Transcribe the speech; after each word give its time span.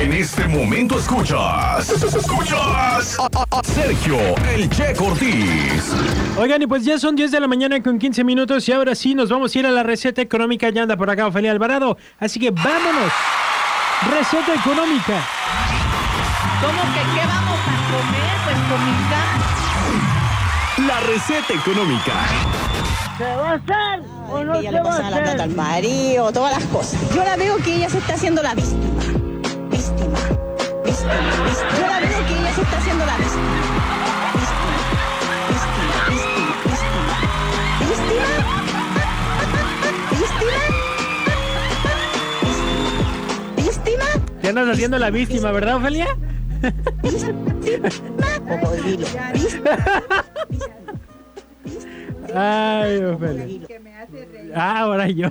En 0.00 0.12
este 0.14 0.46
momento 0.48 0.98
escuchas. 0.98 1.90
Escuchas. 1.90 3.18
a- 3.18 3.28
a- 3.38 3.58
a 3.58 3.62
Sergio 3.64 4.16
El 4.54 4.68
Che 4.70 4.94
Cortés. 4.94 5.92
Oigan, 6.38 6.62
y 6.62 6.66
pues 6.66 6.84
ya 6.84 6.98
son 6.98 7.14
10 7.16 7.30
de 7.30 7.38
la 7.40 7.46
mañana 7.46 7.82
con 7.82 7.98
15 7.98 8.24
minutos 8.24 8.66
y 8.68 8.72
ahora 8.72 8.94
sí 8.94 9.14
nos 9.14 9.28
vamos 9.28 9.54
a 9.54 9.58
ir 9.58 9.66
a 9.66 9.70
la 9.70 9.82
receta 9.82 10.22
económica. 10.22 10.70
Ya 10.70 10.82
anda 10.82 10.96
por 10.96 11.10
acá 11.10 11.26
Ofelia 11.26 11.50
Alvarado. 11.50 11.98
Así 12.18 12.40
que 12.40 12.50
vámonos. 12.50 13.12
Receta 14.10 14.54
económica. 14.54 15.20
¿Cómo 16.62 16.82
que 16.94 17.00
qué 17.20 17.26
vamos 17.26 17.58
a 17.60 17.76
comer? 17.92 18.36
Pues 18.44 18.56
comida. 18.70 19.20
La 20.88 21.00
receta 21.00 21.52
económica. 21.52 22.12
¿Se 23.18 23.24
va 23.36 23.50
a 23.50 23.54
hacer 23.54 24.02
o 24.30 24.44
no 24.44 24.54
ella 24.54 24.70
se 24.70 24.76
le 24.76 24.80
va 24.82 24.88
pasa 24.90 25.06
a 25.06 25.10
la 25.10 25.16
plata 25.18 25.30
hacer? 25.32 25.40
al 25.42 25.50
marido, 25.50 26.32
todas 26.32 26.52
las 26.56 26.64
cosas. 26.70 26.98
Yo 27.14 27.22
la 27.22 27.36
veo 27.36 27.56
que 27.58 27.74
ella 27.76 27.90
se 27.90 27.98
está 27.98 28.14
haciendo 28.14 28.42
la 28.42 28.54
víctima. 28.54 28.99
Víctima. 30.00 30.18
Víctima. 30.84 31.14
víctima. 31.44 31.68
Yo 31.76 31.86
la 31.86 32.00
veo 32.00 32.26
que 32.26 32.32
ella 32.32 32.52
se 32.54 32.62
está 32.62 32.78
haciendo 32.78 33.04
la 33.04 33.16
víctima. 33.18 33.60
Víctima. 43.56 44.06
Andas 44.48 44.68
haciendo 44.68 44.98
la 44.98 45.10
víctima, 45.10 45.52
¿verdad, 45.52 45.76
Ofelia? 45.76 46.16
Ay, 52.34 53.04
Ofelia. 53.04 53.68
Ah, 54.56 54.80
ahora 54.80 55.08
yo. 55.08 55.30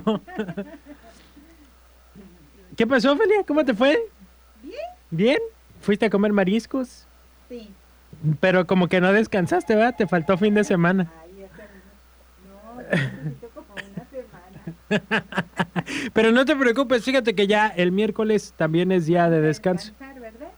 ¿Qué 2.76 2.86
pasó, 2.86 3.12
Ofelia? 3.12 3.42
¿Cómo 3.46 3.64
te 3.64 3.74
fue? 3.74 3.98
Bien. 4.62 4.80
¿Bien? 5.10 5.38
¿Fuiste 5.80 6.06
a 6.06 6.10
comer 6.10 6.32
mariscos? 6.32 7.06
Sí. 7.48 7.70
Pero 8.40 8.66
como 8.66 8.88
que 8.88 9.00
no 9.00 9.12
descansaste, 9.12 9.74
¿verdad? 9.74 9.94
Te 9.96 10.06
faltó 10.06 10.36
fin 10.36 10.54
de 10.54 10.64
semana. 10.64 11.10
Pero 16.12 16.32
no 16.32 16.44
te 16.44 16.56
preocupes, 16.56 17.04
fíjate 17.04 17.34
que 17.34 17.46
ya 17.46 17.68
el 17.68 17.92
miércoles 17.92 18.54
también 18.56 18.92
es 18.92 19.06
día 19.06 19.30
de 19.30 19.40
descanso. 19.40 19.92
Descansar, 19.92 20.20
¿verdad? 20.20 20.48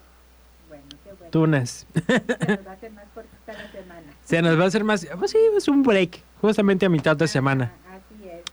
Bueno, 0.68 0.84
qué 1.04 1.12
bueno. 1.12 1.30
Tunas. 1.30 1.86
Se 1.94 2.02
nos 2.02 2.66
va 2.66 2.70
a 2.70 2.74
hacer 2.74 2.90
más 2.92 3.04
cortita 3.14 3.52
la 3.52 3.70
semana. 3.70 4.02
Se 4.24 4.42
nos 4.42 4.58
va 4.58 4.64
a 4.64 4.66
hacer 4.66 4.84
más... 4.84 5.06
Pues 5.18 5.30
sí, 5.30 5.38
es 5.56 5.68
un 5.68 5.82
break, 5.82 6.22
justamente 6.40 6.86
a 6.86 6.88
mitad 6.88 7.16
de 7.16 7.28
semana. 7.28 7.72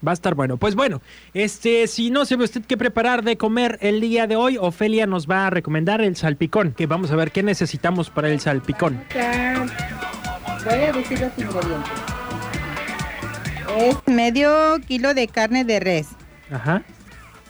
Va 0.05 0.11
a 0.11 0.13
estar 0.13 0.33
bueno. 0.35 0.57
Pues 0.57 0.75
bueno, 0.75 1.01
este, 1.33 1.87
si 1.87 2.09
no 2.09 2.25
sabe 2.25 2.45
usted 2.45 2.63
qué 2.63 2.77
preparar 2.77 3.23
de 3.23 3.37
comer 3.37 3.77
el 3.81 3.99
día 3.99 4.27
de 4.27 4.35
hoy, 4.35 4.57
Ofelia 4.57 5.05
nos 5.05 5.29
va 5.29 5.47
a 5.47 5.49
recomendar 5.49 6.01
el 6.01 6.15
salpicón, 6.15 6.73
que 6.73 6.87
vamos 6.87 7.11
a 7.11 7.15
ver 7.15 7.31
qué 7.31 7.43
necesitamos 7.43 8.09
para 8.09 8.29
el 8.29 8.39
salpicón. 8.39 9.03
Voy 10.65 10.73
a 10.73 10.91
decir 10.91 11.19
los 11.19 11.37
ingredientes. 11.37 11.91
Es 13.77 13.97
medio 14.07 14.77
kilo 14.87 15.13
de 15.13 15.27
carne 15.27 15.63
de 15.63 15.79
res. 15.79 16.07
Ajá. 16.51 16.83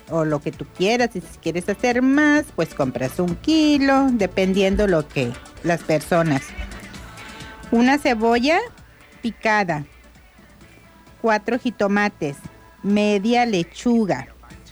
O 0.09 0.25
lo 0.25 0.39
que 0.39 0.52
tú 0.52 0.66
quieras. 0.77 1.16
Y 1.16 1.22
si 1.22 1.38
quieres 1.42 1.70
hacer 1.70 2.02
más, 2.02 2.45
pues 2.55 2.73
compras 2.73 3.20
un 3.20 3.36
kilo, 3.36 4.09
dependiendo 4.11 4.88
lo 4.88 5.08
que 5.08 5.31
las 5.64 5.81
personas. 5.83 6.44
Una 7.72 7.97
cebolla 7.97 8.59
picada. 9.22 9.86
Cuatro 11.22 11.59
jitomates. 11.59 12.38
Media 12.84 13.45
lechuga. 13.45 14.28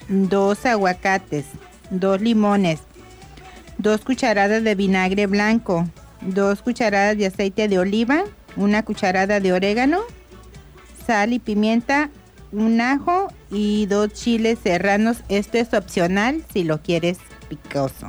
Dos 0.08 0.66
aguacates. 0.66 1.46
Dos 1.90 2.22
limones. 2.22 2.80
Dos 3.78 4.02
cucharadas 4.02 4.64
de 4.64 4.76
vinagre 4.76 5.28
blanco. 5.28 5.88
Dos 6.22 6.62
cucharadas 6.62 7.18
de 7.18 7.28
aceite 7.28 7.68
de 7.68 7.80
oliva. 7.80 8.24
Una 8.56 8.84
cucharada 8.84 9.40
de 9.40 9.54
orégano. 9.54 10.02
Sal 11.06 11.34
y 11.34 11.40
pimienta. 11.40 12.10
Un 12.52 12.80
ajo 12.80 13.28
y 13.52 13.86
dos 13.88 14.14
chiles 14.14 14.60
serranos. 14.64 15.18
Esto 15.28 15.58
es 15.58 15.74
opcional 15.74 16.44
si 16.54 16.64
lo 16.64 16.82
quieres 16.82 17.18
picoso. 17.50 18.08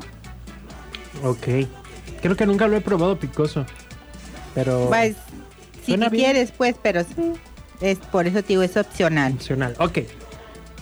Ok. 1.25 1.67
Creo 2.23 2.37
que 2.37 2.47
nunca 2.47 2.69
lo 2.69 2.77
he 2.77 2.81
probado 2.81 3.19
picoso. 3.19 3.67
Pero... 4.55 4.87
Pues, 4.89 5.17
si 5.85 5.97
bien. 5.97 6.11
quieres, 6.11 6.53
pues, 6.53 6.77
pero 6.83 7.03
sí, 7.03 7.33
es 7.81 7.99
por 7.99 8.27
eso 8.27 8.43
te 8.43 8.49
digo, 8.49 8.63
es 8.63 8.77
opcional. 8.77 9.35
Opcional. 9.35 9.75
Ok. 9.79 9.99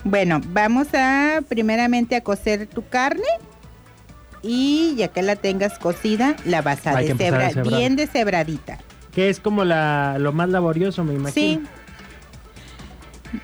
Bueno, 0.03 0.41
vamos 0.47 0.87
a 0.93 1.41
primeramente 1.47 2.15
a 2.15 2.21
cocer 2.21 2.67
tu 2.67 2.87
carne 2.87 3.27
y 4.41 4.95
ya 4.95 5.09
que 5.09 5.21
la 5.21 5.35
tengas 5.35 5.77
cocida, 5.79 6.35
la 6.45 6.61
vas 6.61 6.85
a 6.87 6.95
deshebrar, 6.95 7.67
bien 7.67 7.95
deshebradita. 7.95 8.79
Que 9.11 9.29
es 9.29 9.39
como 9.39 9.65
la, 9.65 10.17
lo 10.19 10.31
más 10.31 10.49
laborioso, 10.49 11.03
me 11.03 11.13
imagino. 11.13 11.33
Sí. 11.33 11.63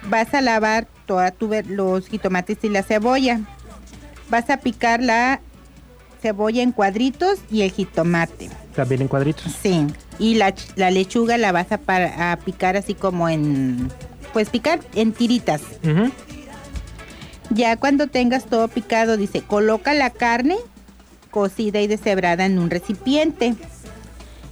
Vas 0.08 0.34
a 0.34 0.42
lavar 0.42 0.88
toda 1.06 1.32
tu 1.32 1.52
los 1.68 2.08
jitomates 2.08 2.58
y 2.64 2.70
la 2.70 2.84
cebolla. 2.84 3.42
Vas 4.30 4.50
a 4.50 4.58
picar 4.58 5.02
la 5.02 5.42
cebolla 6.22 6.62
en 6.64 6.72
cuadritos 6.72 7.40
y 7.52 7.64
el 7.64 7.72
jitomate. 7.72 8.50
También 8.76 9.02
en 9.02 9.08
cuadritos. 9.08 9.52
Sí. 9.62 9.88
Y 10.20 10.36
la, 10.36 10.54
la 10.76 10.92
lechuga 10.92 11.38
la 11.38 11.52
vas 11.52 11.68
a, 11.72 12.38
picar 12.44 12.78
así 12.78 12.94
como 12.94 13.30
en... 13.30 13.92
Pues 14.32 14.50
picar 14.50 14.80
en 14.96 15.14
tiritas. 15.14 15.62
Ya 17.52 17.78
cuando 17.78 18.08
tengas 18.08 18.46
todo 18.46 18.68
picado, 18.68 19.16
dice, 19.16 19.42
coloca 19.42 19.94
la 19.94 20.10
carne 20.10 20.58
cocida 21.30 21.82
y 21.82 21.88
deshebrada 21.88 22.46
en 22.46 22.58
un 22.58 22.70
recipiente. 22.70 23.56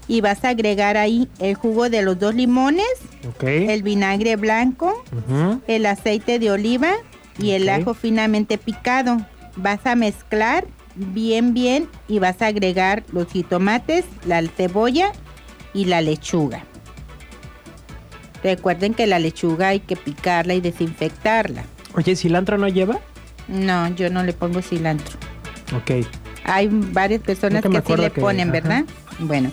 Y 0.08 0.22
vas 0.22 0.44
a 0.44 0.50
agregar 0.50 0.98
ahí 0.98 1.30
el 1.40 1.56
jugo 1.56 1.90
de 1.90 2.02
los 2.02 2.20
dos 2.20 2.36
limones, 2.36 2.86
el 3.42 3.82
vinagre 3.82 4.36
blanco, 4.36 5.04
el 5.68 5.86
aceite 5.86 6.38
de 6.38 6.52
oliva 6.52 6.94
y 7.40 7.52
el 7.52 7.70
ajo 7.70 7.94
finamente 7.94 8.58
picado. 8.58 9.18
Vas 9.56 9.86
a 9.86 9.96
mezclar 9.96 10.66
bien, 10.96 11.54
bien 11.54 11.88
y 12.08 12.20
vas 12.20 12.42
a 12.42 12.48
agregar 12.48 13.04
los 13.12 13.28
jitomates, 13.32 14.06
la 14.26 14.42
cebolla 14.48 15.12
y 15.74 15.86
la 15.86 16.02
lechuga. 16.02 16.64
Recuerden 18.44 18.94
que 18.94 19.06
la 19.08 19.20
lechuga 19.20 19.70
hay 19.70 19.80
que 19.82 19.96
picarla 19.96 20.54
y 20.54 20.62
desinfectarla. 20.62 21.64
Oye, 21.96 22.16
¿cilantro 22.16 22.58
no 22.58 22.68
lleva? 22.68 23.00
No, 23.48 23.88
yo 23.90 24.10
no 24.10 24.24
le 24.24 24.34
pongo 24.34 24.62
cilantro. 24.62 25.18
Ok. 25.76 26.06
Hay 26.44 26.70
varias 26.72 27.22
personas 27.22 27.62
que 27.62 27.82
sí 27.86 27.96
le 27.98 28.12
que- 28.12 28.22
ponen, 28.22 28.50
ajá. 28.50 28.52
¿verdad? 28.52 28.86
Bueno, 29.20 29.52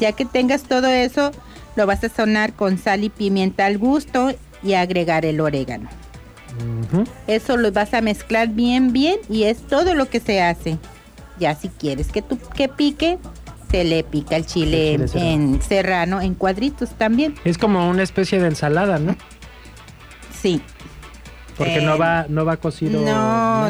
ya 0.00 0.12
que 0.12 0.24
tengas 0.24 0.64
todo 0.64 0.88
eso, 0.88 1.30
lo 1.76 1.86
vas 1.86 2.02
a 2.02 2.08
sonar 2.08 2.54
con 2.54 2.76
sal 2.78 3.04
y 3.04 3.10
pimienta 3.10 3.66
al 3.66 3.78
gusto 3.78 4.34
y 4.62 4.72
agregar 4.74 5.24
el 5.24 5.40
orégano. 5.40 5.88
Eso 7.26 7.56
lo 7.56 7.70
vas 7.72 7.94
a 7.94 8.00
mezclar 8.00 8.48
bien, 8.48 8.92
bien 8.92 9.16
y 9.28 9.44
es 9.44 9.58
todo 9.66 9.94
lo 9.94 10.08
que 10.08 10.20
se 10.20 10.40
hace. 10.42 10.78
Ya 11.38 11.54
si 11.54 11.68
quieres 11.68 12.08
que 12.12 12.22
tú 12.22 12.38
que 12.56 12.68
pique, 12.68 13.18
se 13.70 13.84
le 13.84 14.04
pica 14.04 14.36
el 14.36 14.46
chile, 14.46 14.94
El 14.94 15.08
chile 15.10 15.32
en 15.32 15.62
serrano, 15.62 16.20
en 16.20 16.34
cuadritos 16.34 16.90
también. 16.90 17.34
Es 17.44 17.58
como 17.58 17.88
una 17.88 18.02
especie 18.02 18.40
de 18.40 18.48
ensalada, 18.48 18.98
¿no? 18.98 19.16
Sí. 20.40 20.60
Porque 21.56 21.76
Eh, 21.78 21.82
no 21.82 21.96
va 21.98 22.26
no 22.28 22.44
va 22.44 22.56
cocido 22.56 23.00
No, 23.00 23.06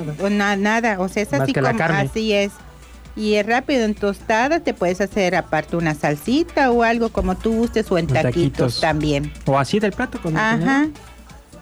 nada. 0.00 0.28
na- 0.30 0.56
nada, 0.56 1.00
o 1.00 1.08
sea, 1.08 1.22
es 1.22 1.32
Más 1.32 1.42
así 1.42 1.52
que 1.52 1.60
la 1.60 1.68
como 1.70 1.78
carne. 1.78 1.98
así 2.10 2.32
es. 2.32 2.52
Y 3.16 3.34
es 3.34 3.46
rápido 3.46 3.84
en 3.84 3.94
tostada, 3.94 4.60
te 4.60 4.74
puedes 4.74 5.00
hacer 5.00 5.36
aparte 5.36 5.76
una 5.76 5.94
salsita 5.94 6.70
o 6.72 6.82
algo 6.82 7.10
como 7.10 7.36
tú 7.36 7.52
gustes 7.52 7.90
o 7.92 7.98
en 7.98 8.06
taquitos, 8.08 8.32
taquitos. 8.32 8.80
también. 8.80 9.32
O 9.46 9.58
así 9.58 9.78
del 9.78 9.92
plato 9.92 10.20
con 10.20 10.36
Ajá. 10.36 10.88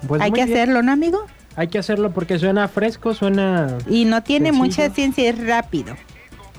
Pues 0.09 0.23
Hay 0.23 0.31
que 0.33 0.45
bien. 0.45 0.53
hacerlo, 0.57 0.83
¿no, 0.83 0.93
amigo? 0.93 1.27
Hay 1.57 1.69
que 1.69 1.79
hacerlo 1.79 2.13
porque 2.13 2.39
suena 2.39 2.67
fresco, 2.69 3.13
suena 3.13 3.77
Y 3.87 4.07
no 4.07 4.23
tiene 4.23 4.47
Sencillo. 4.47 4.65
mucha 4.65 4.91
ciencia, 4.95 5.29
es 5.29 5.47
rápido. 5.47 5.95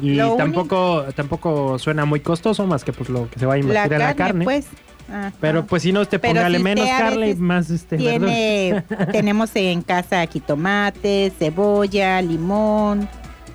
Y 0.01 0.16
Lo 0.16 0.36
tampoco 0.36 1.06
tampoco 1.16 1.78
suena 1.80 2.06
muy 2.06 2.19
costoso 2.19 2.66
más 2.68 2.84
que 2.84 2.94
pues 2.94 3.10
lo 3.10 3.30
que 3.30 3.40
se 3.40 3.45
va 3.45 3.54
a 3.54 3.57
La 3.57 3.62
invertir 3.62 3.90
carne, 3.90 3.95
en 3.95 4.00
la 4.10 4.16
carne. 4.16 4.44
pues. 4.45 4.66
ajá. 5.10 5.34
Pero 5.40 5.66
pues 5.66 5.84
si 5.84 5.92
no 5.92 6.01
usted 6.01 6.19
póngale 6.19 6.57
si 6.57 6.63
menos 6.63 6.88
carne 6.88 7.30
y 7.30 7.36
más 7.36 7.69
este 7.69 7.98
Tiene, 7.98 8.84
tenemos 9.12 9.56
en 9.56 9.81
casa 9.81 10.22
aquí 10.22 10.40
tomate, 10.40 11.31
cebolla, 11.38 12.22
limón, 12.22 13.07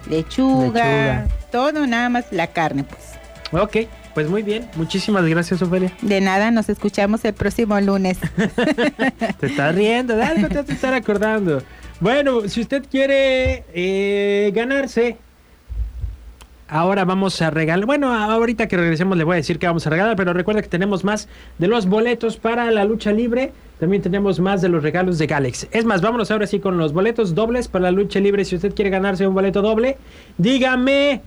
lechuga, 0.09 0.85
Lechuga. 0.85 1.27
todo, 1.51 1.87
nada 1.87 2.09
más 2.09 2.27
la 2.31 2.47
carne, 2.49 2.85
pues. 2.85 3.03
Ok, 3.51 3.89
pues 4.15 4.29
muy 4.29 4.43
bien. 4.43 4.69
Muchísimas 4.77 5.25
gracias, 5.25 5.63
Ofelia. 5.63 5.93
De 6.03 6.21
nada, 6.21 6.51
nos 6.51 6.69
escuchamos 6.69 7.25
el 7.25 7.33
próximo 7.35 7.81
lunes. 7.81 8.19
Te 9.41 9.47
estás 9.47 9.75
riendo, 9.75 10.17
de 10.17 10.23
algo 10.23 10.49
te 10.49 10.57
vas 10.57 10.69
a 10.69 10.73
estar 10.73 10.95
acordando. 10.95 11.63
Bueno, 12.01 12.49
si 12.49 12.61
usted 12.61 12.85
quiere 12.91 13.65
eh, 13.75 14.53
ganarse 14.55 15.17
Ahora 16.69 17.07
vamos 17.07 17.41
a 17.41 17.51
regalar. 17.51 17.87
Bueno, 17.87 18.15
ahorita 18.15 18.69
que 18.69 18.77
regresemos 18.77 19.17
le 19.17 19.25
voy 19.25 19.35
a 19.35 19.37
decir 19.37 19.59
que 19.59 19.67
vamos 19.67 19.87
a 19.87 19.91
regalar, 19.91 20.17
pero 20.17 20.35
recuerda 20.35 20.61
que 20.61 20.69
tenemos 20.69 21.03
más 21.03 21.27
de 21.59 21.67
los 21.67 21.87
boletos 21.87 22.37
para 22.37 22.71
la 22.71 22.85
lucha 22.85 23.11
libre. 23.11 23.53
También 23.81 24.03
tenemos 24.03 24.39
más 24.39 24.61
de 24.61 24.69
los 24.69 24.83
regalos 24.83 25.19
de 25.19 25.27
Galex. 25.27 25.69
Es 25.71 25.87
más, 25.87 26.03
vámonos 26.03 26.31
ahora 26.31 26.47
sí 26.47 26.61
con 26.61 26.77
los 26.77 26.93
boletos 26.93 27.35
dobles 27.35 27.69
para 27.69 27.85
la 27.85 27.91
lucha 27.91 28.21
libre. 28.21 28.45
Si 28.45 28.57
usted 28.57 28.75
quiere 28.75 28.91
ganarse 28.91 29.27
un 29.27 29.35
boleto 29.35 29.63
doble, 29.63 29.97
dígame 30.37 31.23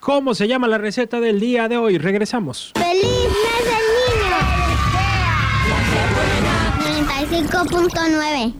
cómo 0.00 0.34
se 0.34 0.48
llama 0.48 0.68
la 0.68 0.76
receta 0.76 1.18
del 1.18 1.40
día 1.40 1.66
de 1.68 1.78
hoy. 1.78 1.96
Regresamos. 1.96 2.72
¡Feliz 2.74 3.04
mes 3.04 3.64
del 3.64 3.84
niño! 4.20 4.34
95.9 7.40 8.54